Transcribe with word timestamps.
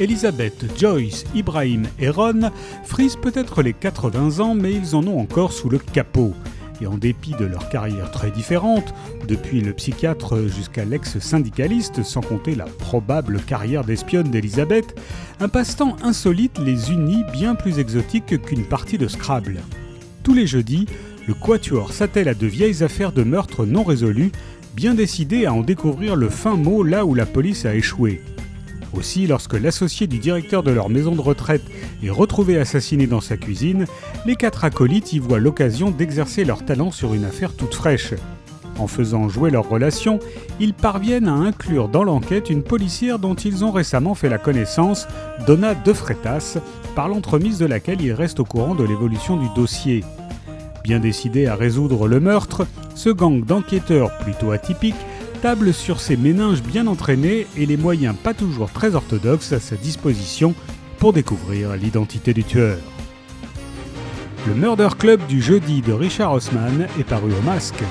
Elisabeth, 0.00 0.64
Joyce, 0.78 1.24
Ibrahim 1.34 1.86
et 1.98 2.08
Ron 2.08 2.50
frisent 2.84 3.18
peut-être 3.20 3.62
les 3.62 3.74
80 3.74 4.40
ans, 4.40 4.54
mais 4.54 4.72
ils 4.72 4.96
en 4.96 5.06
ont 5.06 5.20
encore 5.20 5.52
sous 5.52 5.68
le 5.68 5.78
capot. 5.78 6.32
Et 6.80 6.86
en 6.86 6.96
dépit 6.96 7.34
de 7.38 7.44
leurs 7.44 7.68
carrières 7.68 8.10
très 8.10 8.30
différentes, 8.30 8.94
depuis 9.28 9.60
le 9.60 9.74
psychiatre 9.74 10.48
jusqu'à 10.48 10.86
l'ex-syndicaliste, 10.86 12.02
sans 12.02 12.22
compter 12.22 12.54
la 12.54 12.64
probable 12.64 13.42
carrière 13.42 13.84
d'espionne 13.84 14.30
d'Elisabeth, 14.30 14.98
un 15.38 15.48
passe-temps 15.48 15.96
insolite 16.02 16.58
les 16.58 16.90
unit 16.90 17.22
bien 17.34 17.54
plus 17.54 17.78
exotique 17.78 18.40
qu'une 18.42 18.64
partie 18.64 18.96
de 18.96 19.06
Scrabble. 19.06 19.60
Tous 20.22 20.32
les 20.32 20.46
jeudis, 20.46 20.86
le 21.28 21.34
Quatuor 21.34 21.92
s'attelle 21.92 22.28
à 22.28 22.34
de 22.34 22.46
vieilles 22.46 22.82
affaires 22.82 23.12
de 23.12 23.22
meurtre 23.22 23.66
non 23.66 23.84
résolues, 23.84 24.32
bien 24.74 24.94
décidé 24.94 25.44
à 25.44 25.52
en 25.52 25.60
découvrir 25.60 26.16
le 26.16 26.30
fin 26.30 26.56
mot 26.56 26.82
là 26.82 27.04
où 27.04 27.14
la 27.14 27.26
police 27.26 27.66
a 27.66 27.74
échoué. 27.74 28.22
Aussi, 28.92 29.26
lorsque 29.26 29.54
l'associé 29.54 30.06
du 30.06 30.18
directeur 30.18 30.62
de 30.62 30.70
leur 30.70 30.88
maison 30.88 31.14
de 31.14 31.20
retraite 31.20 31.62
est 32.02 32.10
retrouvé 32.10 32.58
assassiné 32.58 33.06
dans 33.06 33.20
sa 33.20 33.36
cuisine, 33.36 33.86
les 34.26 34.34
quatre 34.34 34.64
acolytes 34.64 35.12
y 35.12 35.18
voient 35.18 35.38
l'occasion 35.38 35.90
d'exercer 35.90 36.44
leur 36.44 36.64
talent 36.64 36.90
sur 36.90 37.14
une 37.14 37.24
affaire 37.24 37.54
toute 37.54 37.74
fraîche. 37.74 38.14
En 38.78 38.86
faisant 38.86 39.28
jouer 39.28 39.50
leur 39.50 39.68
relation, 39.68 40.18
ils 40.58 40.74
parviennent 40.74 41.28
à 41.28 41.34
inclure 41.34 41.88
dans 41.88 42.02
l'enquête 42.02 42.50
une 42.50 42.62
policière 42.62 43.18
dont 43.18 43.34
ils 43.34 43.64
ont 43.64 43.70
récemment 43.70 44.14
fait 44.14 44.30
la 44.30 44.38
connaissance, 44.38 45.06
Donna 45.46 45.74
De 45.74 45.92
Freitas, 45.92 46.58
par 46.96 47.08
l'entremise 47.08 47.58
de 47.58 47.66
laquelle 47.66 48.00
ils 48.00 48.12
restent 48.12 48.40
au 48.40 48.44
courant 48.44 48.74
de 48.74 48.84
l'évolution 48.84 49.36
du 49.36 49.46
dossier. 49.54 50.02
Bien 50.82 50.98
décidé 50.98 51.46
à 51.46 51.56
résoudre 51.56 52.08
le 52.08 52.20
meurtre, 52.20 52.66
ce 52.94 53.10
gang 53.10 53.44
d'enquêteurs 53.44 54.16
plutôt 54.18 54.50
atypiques 54.50 54.94
sur 55.72 56.00
ses 56.00 56.18
méninges 56.18 56.62
bien 56.62 56.86
entraînés 56.86 57.46
et 57.56 57.64
les 57.64 57.78
moyens 57.78 58.14
pas 58.14 58.34
toujours 58.34 58.70
très 58.70 58.94
orthodoxes 58.94 59.52
à 59.52 59.60
sa 59.60 59.74
disposition 59.74 60.54
pour 60.98 61.14
découvrir 61.14 61.76
l'identité 61.76 62.34
du 62.34 62.44
tueur. 62.44 62.76
Le 64.46 64.54
Murder 64.54 64.90
Club 64.98 65.26
du 65.26 65.40
jeudi 65.40 65.80
de 65.80 65.92
Richard 65.92 66.34
Osman 66.34 66.86
est 66.98 67.04
paru 67.04 67.32
au 67.32 67.42
masque. 67.42 67.82